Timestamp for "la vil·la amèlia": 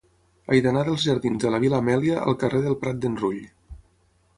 1.57-2.19